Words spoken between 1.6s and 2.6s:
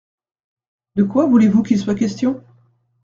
qu’il soit question?